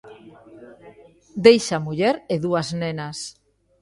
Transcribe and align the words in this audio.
Deixa 1.45 1.79
muller 1.85 2.15
e 2.33 2.35
dúas 2.45 2.67
nenas. 2.81 3.17